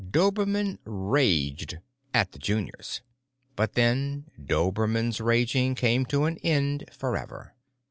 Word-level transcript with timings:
Dobermann 0.09 0.79
raged—at 0.83 2.31
the 2.31 2.39
juniors. 2.39 3.01
But 3.55 3.73
then 3.73 4.25
Dobermann's 4.43 5.21
raging 5.21 5.75
came 5.75 6.07
to 6.07 6.23
an 6.25 6.39
end 6.39 6.89
forever. 6.91 7.53